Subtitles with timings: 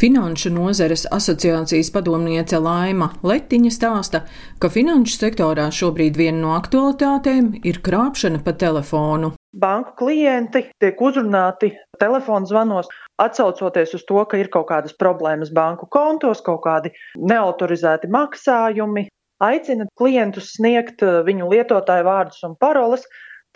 [0.00, 4.22] Finanšu nozares asociācijas padomniece Laima Letiņa stāsta,
[4.56, 9.34] ka finanšu sektorā šobrīd viena no aktualitātēm ir krāpšana pa telefonu.
[9.52, 12.88] Banku klienti tiek uzrunāti telefonu zvanos,
[13.20, 19.04] atsaucoties uz to, ka ir kaut kādas problēmas banku kontos, kaut kādi neautorizēti maksājumi.
[19.44, 23.04] Aicina klientus sniegt eh, viņu lietotāju vārdus un paroles,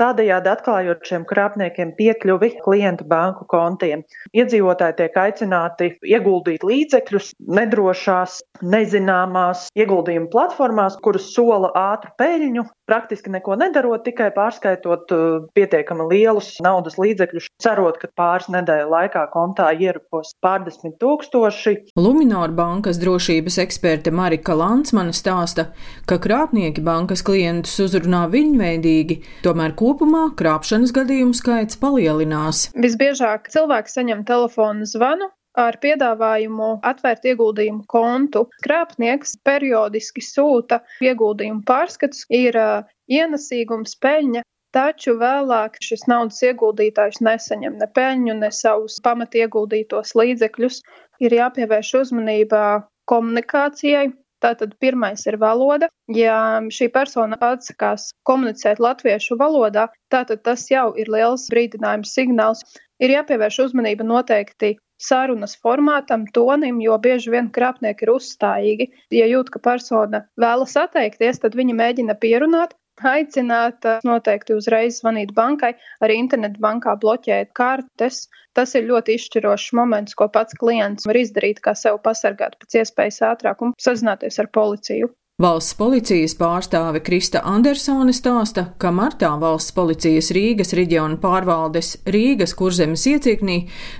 [0.01, 4.05] tādējādi atklājot šiem krāpniekiem piekļuvi klientu banku kontiem.
[4.37, 13.57] Iedzīvotāji tiek aicināti ieguldīt līdzekļus nedrošās, nezināmās ieguldījumu platformās, kuras sola ātru peļņu, praktiski neko
[13.61, 20.35] nedarot, tikai pārskaitot uh, pietiekami lielus naudas līdzekļus, cerot, ka pāris nedēļu laikā kontā ierapos
[20.45, 21.77] pārdesmit tūkstoši.
[22.01, 25.71] Luminor bankas drošības eksperte Marika Lansmane stāsta,
[26.09, 32.69] ka krāpnieki bankas klientus uzrunā viņveidīgi, tomēr kopumā krāpšanas gadījumu skaits palielinās.
[32.85, 35.29] Visbiežāk cilvēki saņem telefonu zvanu
[35.61, 38.47] ar piedāvājumu atvērt ieguldījumu kontu.
[38.65, 42.59] Krāpnieks periodiski sūta ieguldījumu pārskatus, ir
[43.13, 44.45] ienesīgums, peļņa.
[44.75, 50.81] Taču vēlāk šis naudas ieguldītājs nesaņem ne peļņu, ne savus pamatieguldītos līdzekļus.
[51.23, 52.65] Ir jāpievērš uzmanība
[53.11, 54.09] komunikācijai,
[54.45, 55.89] Tātad pirmais ir valoda.
[56.13, 56.37] Ja
[56.77, 62.65] šī persona atsakās komunicēt latviešu valodā, tātad tas jau ir liels brīdinājums signāls.
[63.01, 68.89] Ir jāpievērš uzmanība noteikti sarunas formātam, tonim, jo bieži vien krāpnieki ir uzstājīgi.
[69.17, 75.73] Ja jūt, ka persona vēlas atteikties, tad viņi mēģina pierunāt, aicināt noteikti uzreiz zvanīt bankai,
[76.05, 78.29] arī internetbankā bloķēt kartes.
[78.55, 83.23] Tas ir ļoti izšķirošs moments, ko pats klients var izdarīt, kā sev pasargāt pēc iespējas
[83.33, 85.11] ātrāk un sazināties ar policiju.
[85.43, 93.03] Valsts policijas pārstāve Krista Andersone stāsta, ka martā valsts policijas Rīgas reģiona pārvaldes Rīgas kurzemes
[93.11, 93.57] iecirknī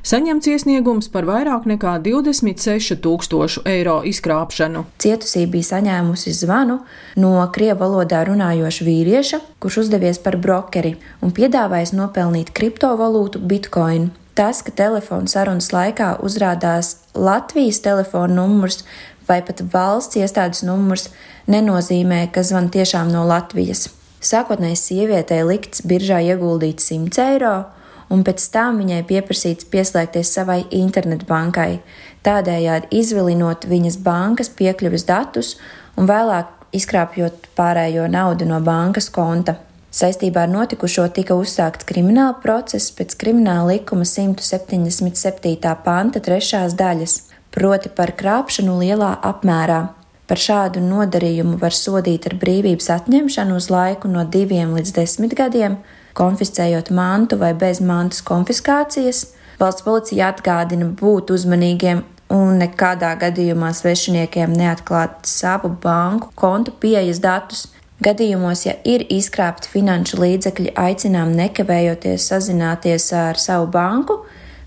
[0.07, 4.87] saņemts iesniegums par vairāk nekā 26 tūkstošu eiro izkrāpšanu.
[5.03, 6.85] Cietusī bija saņēmusi zvanu
[7.19, 14.13] no krievu valodā runājoša vīrieša, kurš uzdevies par brokeri un piedāvājis nopelnīt kriptovalūtu bitcoin.
[14.35, 18.81] Tas, ka telefona sarunas laikā uzrādās Latvijas telefona numurs,
[19.29, 21.09] vai pat valsts iestādes numurs
[21.51, 23.89] nenozīmē, ka zvan tiešām no Latvijas.
[24.25, 27.55] Sākotnēji sievietei likts biržā ieguldīt 100 eiro,
[28.13, 31.83] un pēc tam viņai pieprasīts pieslēgties savai internetbankai,
[32.25, 35.55] tādējādi izvilinot viņas bankas piekļuves datus
[36.01, 39.59] un vēlāk izkrāpjot pārējo naudu no bankas konta.
[39.95, 45.77] Saistībā ar notikušo tika uzsākts krimināla process pēc krimināla likuma 177.
[45.85, 47.21] panta trešās daļas
[47.55, 49.83] proti par krāpšanu lielā apmērā.
[50.25, 55.77] Par šādu nodarījumu var sodīt ar brīvības atņemšanu uz laiku no diviem līdz desmit gadiem,
[56.17, 59.27] konfiscējot mantu vai bez mantas konfiskācijas.
[59.61, 67.67] Valsts policija atgādina būt uzmanīgiem un nekādā gadījumā svešiniekiem neatklāt savu banku kontu pieejas datus.
[68.05, 74.24] Gadījumos, ja ir izkrāpti finanšu līdzekļi, aicinām nekavējoties sazināties ar savu banku,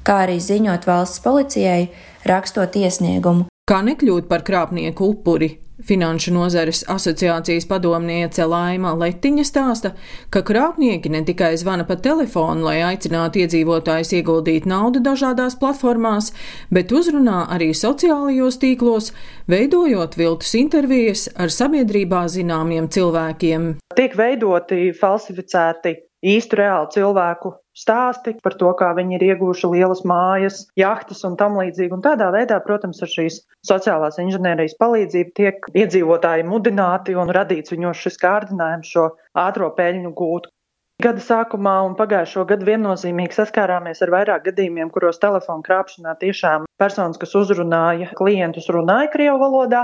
[0.08, 1.90] kā arī ziņot valsts policijai,
[2.28, 3.48] rakstot iesniegumu.
[3.68, 5.58] Kā nekļūt par krāpnieku upuri?
[5.88, 9.92] Finanšu nozares asociācijas padomniece Laima Letiņa stāsta,
[10.34, 16.32] ka krāpnieki ne tikai zvana pa telefonu, lai aicinātu iedzīvotājus ieguldīt naudu dažādās platformās,
[16.74, 19.12] bet uzrunā arī sociālajos tīklos,
[19.54, 23.76] veidojot viltus intervijas ar sabiedrībā zināmiem cilvēkiem.
[24.00, 25.94] Tiek veidoti falsificēti
[26.26, 31.60] īstu reālu cilvēku stāsti par to, kā viņi ir ieguvuši lielas mājas, jahtas un tam
[31.62, 31.94] līdzīgi.
[31.94, 33.40] Un tādā veidā, protams, ar šīs
[33.70, 40.50] sociālās inženierijas palīdzību tiek iedzīvotāji mudināti un radīts viņos šis kārdinājums šo ātro peļņu gūt.
[40.98, 47.20] Gada sākumā un pagājušo gadu viennozīmīgi saskārāmies ar vairāk gadījumiem, kuros telefonu krāpšanā tiešām personas,
[47.22, 49.84] kas uzrunāja klientus, runāja Krievu valodā,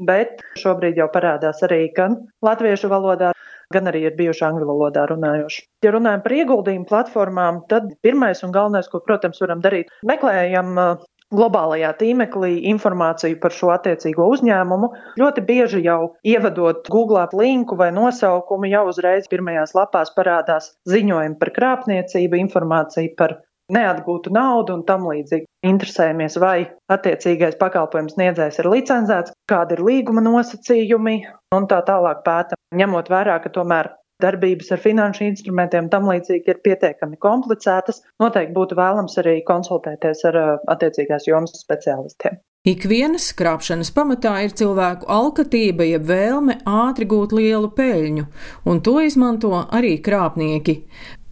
[0.00, 2.16] bet šobrīd jau parādās arī gan
[2.48, 3.34] latviešu valodā,
[3.72, 5.64] gan arī ir bijuši angļu valodā runājoši.
[5.86, 11.04] Ja runājam par ieguldījumu platformām, tad pirmais un galvenais, ko, protams, varam darīt, meklējam uh,
[11.34, 14.90] globālajā tīmeklī informāciju par šo attiecīgo uzņēmumu.
[15.20, 21.52] Ļoti bieži jau ievadot Google linku vai nosaukumu, jau uzreiz pirmajās lapās parādās ziņojumi par
[21.58, 23.38] krāpniecību, informācija par
[23.72, 25.46] neatgūtu naudu un tam līdzīgi.
[25.64, 31.18] Interesējamies, vai attiecīgais pakalpojums sniedzējs ir licencēts, kādi ir līguma nosacījumi
[31.56, 36.60] un tā tālāk pētam, ņemot vērā, ka tomēr darbības ar finanšu instrumentiem tam līdzīgi ir
[36.64, 40.40] pietiekami komplicētas, noteikti būtu vēlams arī konsultēties ar
[40.76, 42.38] attiecīgās jomas speciālistiem.
[42.64, 48.22] Ikvienas krāpšanas pamatā ir cilvēku alkatība, jeb vēlme ātri gūt lielu peļņu,
[48.64, 50.78] un to izmanto arī krāpnieki.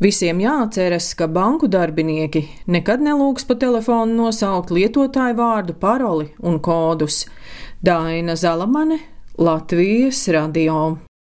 [0.04, 2.42] Visiem jāatceras, ka banku darbinieki
[2.76, 7.22] nekad nelūgs pa telefonu nosaukt lietotāju vārdu, paroli un kodus.
[7.80, 9.00] Daina Zalamane,
[9.40, 10.98] Latvijas radio.